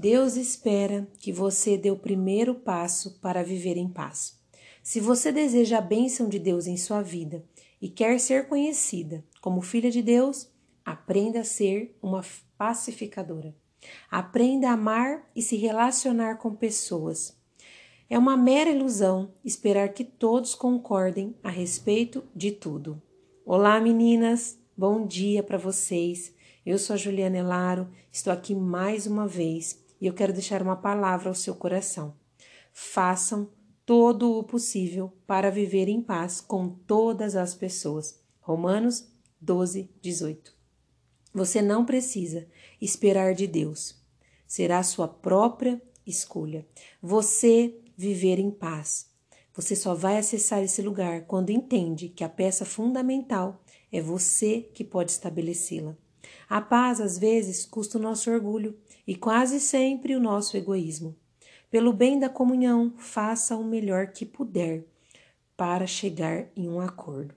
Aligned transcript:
Deus 0.00 0.36
espera 0.36 1.08
que 1.18 1.32
você 1.32 1.76
dê 1.76 1.90
o 1.90 1.98
primeiro 1.98 2.54
passo 2.54 3.18
para 3.18 3.42
viver 3.42 3.76
em 3.76 3.88
paz. 3.88 4.40
Se 4.80 5.00
você 5.00 5.32
deseja 5.32 5.78
a 5.78 5.80
bênção 5.80 6.28
de 6.28 6.38
Deus 6.38 6.68
em 6.68 6.76
sua 6.76 7.02
vida 7.02 7.44
e 7.82 7.88
quer 7.88 8.20
ser 8.20 8.46
conhecida 8.46 9.24
como 9.40 9.60
filha 9.60 9.90
de 9.90 10.00
Deus, 10.00 10.48
aprenda 10.84 11.40
a 11.40 11.44
ser 11.44 11.98
uma 12.00 12.24
pacificadora. 12.56 13.52
Aprenda 14.08 14.68
a 14.68 14.74
amar 14.74 15.28
e 15.34 15.42
se 15.42 15.56
relacionar 15.56 16.36
com 16.36 16.54
pessoas. 16.54 17.36
É 18.08 18.16
uma 18.16 18.36
mera 18.36 18.70
ilusão 18.70 19.32
esperar 19.44 19.88
que 19.94 20.04
todos 20.04 20.54
concordem 20.54 21.34
a 21.42 21.50
respeito 21.50 22.22
de 22.36 22.52
tudo. 22.52 23.02
Olá, 23.44 23.80
meninas! 23.80 24.60
Bom 24.76 25.04
dia 25.04 25.42
para 25.42 25.58
vocês. 25.58 26.32
Eu 26.64 26.78
sou 26.78 26.94
a 26.94 26.96
Juliana 26.96 27.38
Elaro, 27.38 27.88
estou 28.12 28.32
aqui 28.32 28.54
mais 28.54 29.04
uma 29.04 29.26
vez 29.26 29.87
e 30.00 30.06
eu 30.06 30.14
quero 30.14 30.32
deixar 30.32 30.62
uma 30.62 30.76
palavra 30.76 31.28
ao 31.28 31.34
seu 31.34 31.54
coração. 31.54 32.14
Façam 32.72 33.50
todo 33.84 34.38
o 34.38 34.44
possível 34.44 35.12
para 35.26 35.50
viver 35.50 35.88
em 35.88 36.02
paz 36.02 36.40
com 36.40 36.68
todas 36.68 37.34
as 37.34 37.54
pessoas. 37.54 38.20
Romanos 38.40 39.08
12, 39.40 39.90
18. 40.00 40.54
Você 41.32 41.62
não 41.62 41.84
precisa 41.84 42.46
esperar 42.80 43.34
de 43.34 43.46
Deus. 43.46 43.96
Será 44.46 44.82
sua 44.82 45.06
própria 45.06 45.80
escolha. 46.06 46.66
Você 47.02 47.78
viver 47.96 48.38
em 48.38 48.50
paz. 48.50 49.08
Você 49.54 49.74
só 49.74 49.94
vai 49.94 50.18
acessar 50.18 50.62
esse 50.62 50.80
lugar 50.80 51.22
quando 51.26 51.50
entende 51.50 52.08
que 52.08 52.22
a 52.22 52.28
peça 52.28 52.64
fundamental 52.64 53.62
é 53.90 54.00
você 54.00 54.60
que 54.72 54.84
pode 54.84 55.10
estabelecê-la. 55.10 55.96
A 56.48 56.60
paz, 56.60 57.00
às 57.00 57.18
vezes, 57.18 57.64
custa 57.66 57.98
o 57.98 58.00
nosso 58.00 58.30
orgulho 58.30 58.76
e 59.06 59.14
quase 59.14 59.60
sempre 59.60 60.14
o 60.14 60.20
nosso 60.20 60.56
egoísmo. 60.56 61.16
Pelo 61.70 61.92
bem 61.92 62.18
da 62.18 62.28
comunhão, 62.28 62.94
faça 62.96 63.56
o 63.56 63.64
melhor 63.64 64.08
que 64.08 64.24
puder 64.24 64.84
para 65.56 65.86
chegar 65.86 66.48
em 66.56 66.68
um 66.68 66.80
acordo. 66.80 67.34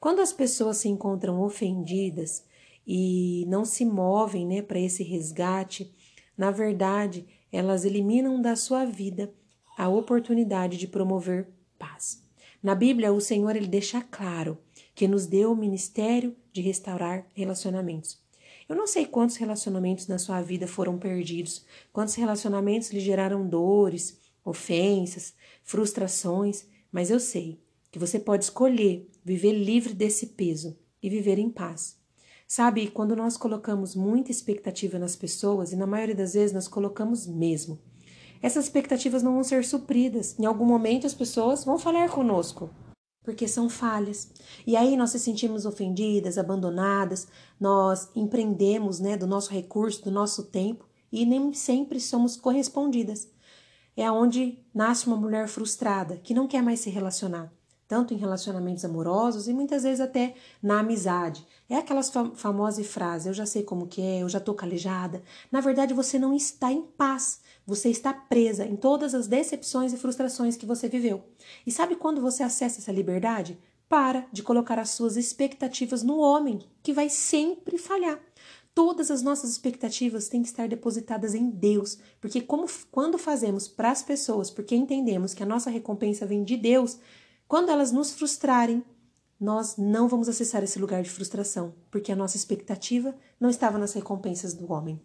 Quando 0.00 0.20
as 0.20 0.32
pessoas 0.32 0.78
se 0.78 0.88
encontram 0.88 1.40
ofendidas 1.42 2.44
e 2.86 3.44
não 3.48 3.64
se 3.64 3.84
movem 3.84 4.46
né, 4.46 4.62
para 4.62 4.80
esse 4.80 5.02
resgate, 5.02 5.92
na 6.36 6.50
verdade, 6.50 7.26
elas 7.52 7.84
eliminam 7.84 8.40
da 8.40 8.56
sua 8.56 8.84
vida 8.84 9.32
a 9.76 9.88
oportunidade 9.88 10.76
de 10.76 10.88
promover 10.88 11.48
paz. 11.78 12.22
Na 12.62 12.74
Bíblia, 12.74 13.12
o 13.12 13.20
Senhor 13.20 13.54
ele 13.54 13.68
deixa 13.68 14.00
claro 14.00 14.58
que 14.94 15.06
nos 15.06 15.26
deu 15.26 15.52
o 15.52 15.56
ministério 15.56 16.34
de 16.52 16.60
restaurar 16.60 17.26
relacionamentos. 17.34 18.20
Eu 18.68 18.76
não 18.76 18.86
sei 18.86 19.06
quantos 19.06 19.36
relacionamentos 19.36 20.06
na 20.08 20.18
sua 20.18 20.42
vida 20.42 20.66
foram 20.66 20.98
perdidos, 20.98 21.64
quantos 21.90 22.14
relacionamentos 22.14 22.90
lhe 22.90 23.00
geraram 23.00 23.48
dores, 23.48 24.18
ofensas, 24.44 25.32
frustrações, 25.64 26.66
mas 26.92 27.10
eu 27.10 27.18
sei 27.18 27.58
que 27.90 27.98
você 27.98 28.18
pode 28.20 28.44
escolher 28.44 29.08
viver 29.24 29.52
livre 29.52 29.94
desse 29.94 30.26
peso 30.26 30.76
e 31.02 31.08
viver 31.08 31.38
em 31.38 31.48
paz. 31.48 31.96
Sabe, 32.46 32.88
quando 32.88 33.16
nós 33.16 33.36
colocamos 33.38 33.94
muita 33.94 34.30
expectativa 34.30 34.98
nas 34.98 35.16
pessoas, 35.16 35.72
e 35.72 35.76
na 35.76 35.86
maioria 35.86 36.14
das 36.14 36.34
vezes 36.34 36.52
nós 36.52 36.68
colocamos 36.68 37.26
mesmo, 37.26 37.78
essas 38.42 38.64
expectativas 38.64 39.22
não 39.22 39.34
vão 39.34 39.44
ser 39.44 39.64
supridas. 39.64 40.38
Em 40.38 40.44
algum 40.44 40.64
momento 40.64 41.06
as 41.06 41.14
pessoas 41.14 41.64
vão 41.64 41.78
falar 41.78 42.10
conosco, 42.10 42.70
porque 43.28 43.46
são 43.46 43.68
falhas. 43.68 44.30
E 44.66 44.74
aí 44.74 44.96
nós 44.96 45.10
se 45.10 45.18
sentimos 45.18 45.66
ofendidas, 45.66 46.38
abandonadas, 46.38 47.28
nós 47.60 48.08
empreendemos 48.16 49.00
né, 49.00 49.18
do 49.18 49.26
nosso 49.26 49.50
recurso, 49.50 50.02
do 50.02 50.10
nosso 50.10 50.44
tempo 50.44 50.88
e 51.12 51.26
nem 51.26 51.52
sempre 51.52 52.00
somos 52.00 52.38
correspondidas. 52.38 53.28
É 53.94 54.10
onde 54.10 54.64
nasce 54.72 55.06
uma 55.06 55.16
mulher 55.16 55.46
frustrada 55.46 56.16
que 56.16 56.32
não 56.32 56.48
quer 56.48 56.62
mais 56.62 56.80
se 56.80 56.88
relacionar, 56.88 57.52
tanto 57.88 58.12
em 58.12 58.18
relacionamentos 58.18 58.84
amorosos 58.84 59.48
e 59.48 59.52
muitas 59.54 59.82
vezes 59.82 60.00
até 60.00 60.34
na 60.62 60.80
amizade. 60.80 61.44
É 61.68 61.76
aquelas 61.76 62.10
fam 62.10 62.34
famosas 62.34 62.86
frases: 62.86 63.26
eu 63.26 63.34
já 63.34 63.46
sei 63.46 63.62
como 63.62 63.88
que 63.88 64.02
é, 64.02 64.22
eu 64.22 64.28
já 64.28 64.38
tô 64.38 64.52
calejada. 64.52 65.22
Na 65.50 65.62
verdade, 65.62 65.94
você 65.94 66.18
não 66.18 66.34
está 66.34 66.70
em 66.70 66.82
paz. 66.82 67.40
Você 67.66 67.88
está 67.88 68.12
presa 68.12 68.64
em 68.64 68.76
todas 68.76 69.14
as 69.14 69.26
decepções 69.26 69.92
e 69.92 69.96
frustrações 69.96 70.56
que 70.56 70.66
você 70.66 70.88
viveu. 70.88 71.24
E 71.66 71.72
sabe 71.72 71.96
quando 71.96 72.20
você 72.20 72.42
acessa 72.42 72.78
essa 72.78 72.92
liberdade? 72.92 73.58
Para 73.88 74.26
de 74.30 74.42
colocar 74.42 74.78
as 74.78 74.90
suas 74.90 75.16
expectativas 75.16 76.02
no 76.02 76.18
homem, 76.18 76.60
que 76.82 76.92
vai 76.92 77.08
sempre 77.08 77.78
falhar. 77.78 78.20
Todas 78.74 79.10
as 79.10 79.22
nossas 79.22 79.50
expectativas 79.50 80.28
têm 80.28 80.42
que 80.42 80.48
estar 80.48 80.68
depositadas 80.68 81.34
em 81.34 81.50
Deus, 81.50 81.98
porque 82.20 82.40
como 82.40 82.66
quando 82.90 83.18
fazemos 83.18 83.66
para 83.66 83.90
as 83.90 84.02
pessoas, 84.02 84.50
porque 84.50 84.76
entendemos 84.76 85.34
que 85.34 85.42
a 85.42 85.46
nossa 85.46 85.68
recompensa 85.68 86.24
vem 86.24 86.44
de 86.44 86.56
Deus, 86.56 86.98
quando 87.48 87.70
elas 87.70 87.90
nos 87.90 88.12
frustrarem, 88.12 88.84
nós 89.40 89.76
não 89.78 90.06
vamos 90.06 90.28
acessar 90.28 90.62
esse 90.62 90.78
lugar 90.78 91.02
de 91.02 91.08
frustração, 91.08 91.74
porque 91.90 92.12
a 92.12 92.16
nossa 92.16 92.36
expectativa 92.36 93.14
não 93.40 93.48
estava 93.48 93.78
nas 93.78 93.94
recompensas 93.94 94.52
do 94.52 94.70
homem. 94.70 95.00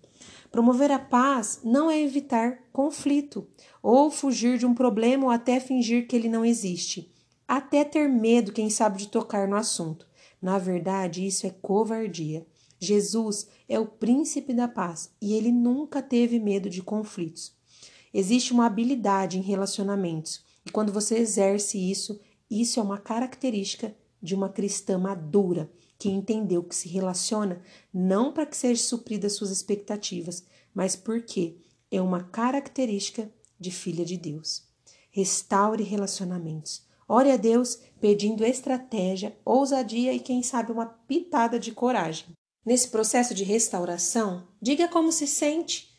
Promover 0.51 0.91
a 0.91 0.99
paz 0.99 1.61
não 1.63 1.89
é 1.89 2.01
evitar 2.01 2.59
conflito, 2.73 3.47
ou 3.81 4.11
fugir 4.11 4.57
de 4.57 4.65
um 4.65 4.73
problema 4.73 5.25
ou 5.25 5.29
até 5.29 5.59
fingir 5.59 6.05
que 6.05 6.15
ele 6.15 6.27
não 6.27 6.43
existe, 6.43 7.13
até 7.47 7.85
ter 7.85 8.09
medo, 8.09 8.51
quem 8.51 8.69
sabe, 8.69 8.97
de 8.97 9.07
tocar 9.07 9.47
no 9.47 9.55
assunto. 9.55 10.05
Na 10.41 10.57
verdade, 10.57 11.25
isso 11.25 11.47
é 11.47 11.49
covardia. 11.49 12.45
Jesus 12.77 13.47
é 13.69 13.79
o 13.79 13.85
príncipe 13.85 14.53
da 14.53 14.67
paz 14.67 15.11
e 15.21 15.33
ele 15.33 15.51
nunca 15.51 16.01
teve 16.01 16.39
medo 16.39 16.69
de 16.69 16.81
conflitos. 16.81 17.55
Existe 18.13 18.51
uma 18.51 18.65
habilidade 18.65 19.37
em 19.37 19.41
relacionamentos, 19.41 20.43
e 20.65 20.71
quando 20.71 20.91
você 20.91 21.17
exerce 21.17 21.77
isso, 21.77 22.19
isso 22.61 22.79
é 22.79 22.83
uma 22.83 22.97
característica 22.97 23.95
de 24.21 24.35
uma 24.35 24.49
cristã 24.49 24.97
madura 24.97 25.71
que 25.97 26.09
entendeu 26.09 26.63
que 26.63 26.75
se 26.75 26.89
relaciona 26.89 27.61
não 27.93 28.33
para 28.33 28.45
que 28.45 28.57
sejam 28.57 28.83
supridas 28.83 29.33
suas 29.33 29.51
expectativas, 29.51 30.43
mas 30.73 30.95
porque 30.95 31.57
é 31.89 32.01
uma 32.01 32.23
característica 32.23 33.31
de 33.59 33.71
filha 33.71 34.03
de 34.03 34.17
Deus. 34.17 34.63
Restaure 35.11 35.83
relacionamentos. 35.83 36.85
Ore 37.07 37.31
a 37.31 37.37
Deus 37.37 37.79
pedindo 38.01 38.43
estratégia, 38.43 39.37
ousadia 39.45 40.13
e, 40.13 40.19
quem 40.19 40.41
sabe, 40.41 40.71
uma 40.71 40.85
pitada 40.85 41.59
de 41.59 41.71
coragem. 41.71 42.27
Nesse 42.65 42.87
processo 42.87 43.33
de 43.33 43.43
restauração, 43.43 44.47
diga 44.61 44.87
como 44.87 45.11
se 45.11 45.27
sente. 45.27 45.93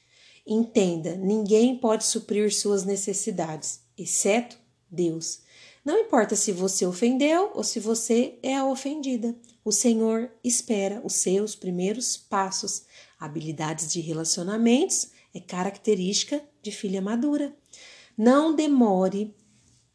Entenda: 0.47 1.15
ninguém 1.16 1.78
pode 1.78 2.04
suprir 2.04 2.53
suas 2.53 2.84
necessidades, 2.84 3.82
exceto 3.97 4.59
Deus. 4.91 5.44
Não 5.84 5.99
importa 5.99 6.34
se 6.34 6.50
você 6.50 6.87
ofendeu 6.87 7.53
ou 7.55 7.62
se 7.62 7.78
você 7.78 8.39
é 8.43 8.56
a 8.56 8.65
ofendida, 8.65 9.37
o 9.62 9.71
Senhor 9.71 10.31
espera 10.43 11.03
os 11.05 11.15
seus 11.15 11.55
primeiros 11.55 12.17
passos. 12.17 12.84
Habilidades 13.21 13.93
de 13.93 14.00
relacionamentos 14.00 15.11
é 15.34 15.41
característica 15.41 16.43
de 16.62 16.72
filha 16.72 17.03
madura. 17.03 17.55
Não 18.17 18.55
demore 18.55 19.34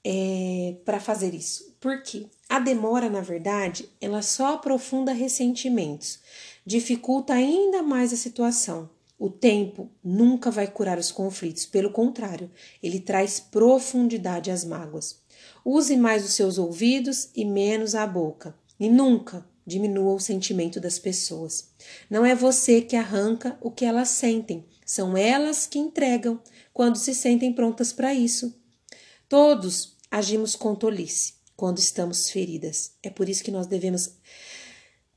é, 0.04 0.76
para 0.86 1.00
fazer 1.00 1.34
isso. 1.34 1.76
Por 1.80 2.04
quê? 2.04 2.28
A 2.48 2.60
demora, 2.60 3.10
na 3.10 3.22
verdade, 3.22 3.90
ela 4.00 4.22
só 4.22 4.54
aprofunda 4.54 5.12
ressentimentos, 5.12 6.20
dificulta 6.66 7.34
ainda 7.34 7.82
mais 7.82 8.14
a 8.14 8.18
situação. 8.18 8.90
O 9.18 9.30
tempo 9.30 9.90
nunca 10.04 10.52
vai 10.52 10.68
curar 10.68 10.98
os 10.98 11.12
conflitos, 11.12 11.66
pelo 11.66 11.92
contrário, 11.92 12.50
ele 12.82 13.00
traz 13.00 13.40
profundidade 13.40 14.52
às 14.52 14.64
mágoas. 14.64 15.22
Use 15.64 15.96
mais 15.98 16.26
os 16.26 16.34
seus 16.34 16.58
ouvidos 16.58 17.30
e 17.36 17.46
menos 17.46 17.96
a 17.96 18.06
boca. 18.08 18.56
E 18.80 18.90
nunca 18.90 19.46
diminua 19.66 20.14
o 20.16 20.20
sentimento 20.20 20.80
das 20.80 20.98
pessoas. 20.98 21.70
Não 22.10 22.26
é 22.26 22.36
você 22.36 22.82
que 22.82 22.96
arranca 22.96 23.58
o 23.62 23.70
que 23.70 23.86
elas 23.86 24.10
sentem, 24.10 24.66
são 24.86 25.16
elas 25.16 25.68
que 25.68 25.78
entregam 25.78 26.42
quando 26.74 26.98
se 26.98 27.14
sentem 27.14 27.54
prontas 27.54 27.94
para 27.94 28.14
isso. 28.14 28.60
Todos 29.30 29.96
agimos 30.10 30.56
com 30.56 30.74
tolice 30.74 31.36
quando 31.56 31.78
estamos 31.78 32.32
feridas. 32.32 32.94
É 33.04 33.10
por 33.10 33.30
isso 33.30 33.44
que 33.44 33.52
nós 33.52 33.68
devemos 33.68 34.16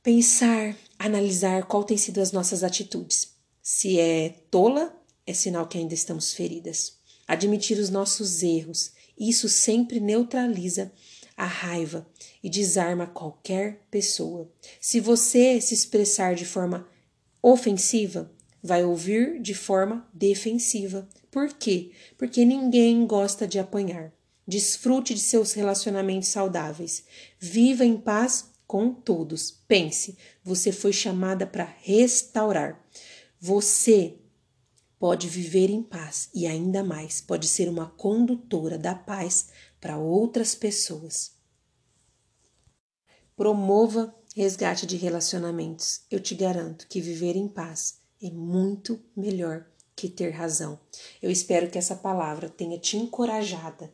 pensar, 0.03 0.77
analisar 0.99 1.63
qual 1.63 1.83
tem 1.83 1.97
sido 1.97 2.21
as 2.21 2.31
nossas 2.31 2.63
atitudes. 2.63 3.33
Se 3.63 3.99
é 3.99 4.29
tola, 4.51 4.95
é 5.25 5.33
sinal 5.33 5.65
que 5.67 5.77
ainda 5.77 5.95
estamos 5.95 6.33
feridas. 6.33 6.97
Admitir 7.27 7.79
os 7.79 7.89
nossos 7.89 8.43
erros 8.43 8.91
isso 9.17 9.47
sempre 9.47 9.99
neutraliza 9.99 10.91
a 11.37 11.45
raiva 11.45 12.05
e 12.43 12.49
desarma 12.49 13.07
qualquer 13.07 13.79
pessoa. 13.89 14.51
Se 14.79 14.99
você 14.99 15.59
se 15.61 15.73
expressar 15.73 16.35
de 16.35 16.45
forma 16.45 16.87
ofensiva, 17.41 18.31
vai 18.61 18.83
ouvir 18.83 19.41
de 19.41 19.53
forma 19.53 20.07
defensiva. 20.13 21.07
Por 21.31 21.53
quê? 21.53 21.91
Porque 22.17 22.45
ninguém 22.45 23.05
gosta 23.05 23.47
de 23.47 23.59
apanhar. 23.59 24.11
Desfrute 24.47 25.13
de 25.13 25.21
seus 25.21 25.53
relacionamentos 25.53 26.29
saudáveis. 26.29 27.03
Viva 27.39 27.85
em 27.85 27.97
paz 27.97 28.45
com 28.67 28.93
todos. 28.93 29.51
Pense, 29.67 30.17
você 30.43 30.71
foi 30.71 30.93
chamada 30.93 31.47
para 31.47 31.73
restaurar. 31.81 32.83
Você 33.39 34.15
pode 35.03 35.27
viver 35.27 35.69
em 35.69 35.83
paz 35.83 36.29
e 36.33 36.47
ainda 36.47 36.81
mais 36.81 37.19
pode 37.19 37.45
ser 37.45 37.67
uma 37.67 37.87
condutora 37.87 38.77
da 38.77 38.95
paz 38.95 39.49
para 39.81 39.97
outras 39.97 40.55
pessoas. 40.55 41.33
Promova 43.35 44.15
resgate 44.33 44.85
de 44.85 44.95
relacionamentos. 44.95 46.03
Eu 46.09 46.21
te 46.21 46.33
garanto 46.33 46.87
que 46.87 47.01
viver 47.01 47.35
em 47.35 47.49
paz 47.49 47.95
é 48.21 48.29
muito 48.29 48.97
melhor 49.13 49.65
que 49.93 50.07
ter 50.07 50.29
razão. 50.29 50.79
Eu 51.21 51.29
espero 51.29 51.69
que 51.69 51.77
essa 51.77 51.97
palavra 51.97 52.47
tenha 52.47 52.79
te 52.79 52.95
encorajada, 52.95 53.93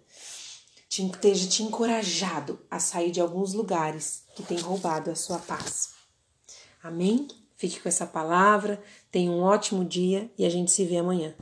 te, 0.88 1.04
esteja 1.04 1.50
te 1.50 1.64
encorajado 1.64 2.60
a 2.70 2.80
sair 2.80 3.10
de 3.10 3.20
alguns 3.20 3.56
lugares 3.56 4.26
que 4.36 4.44
têm 4.44 4.60
roubado 4.60 5.10
a 5.10 5.16
sua 5.16 5.40
paz. 5.40 5.90
Amém? 6.84 7.28
Fique 7.60 7.82
com 7.82 7.90
essa 7.90 8.08
palavra, 8.08 8.82
tenha 9.12 9.30
um 9.30 9.42
ótimo 9.42 9.84
dia 9.84 10.32
e 10.38 10.46
a 10.46 10.50
gente 10.50 10.72
se 10.72 10.86
vê 10.86 10.96
amanhã. 10.96 11.36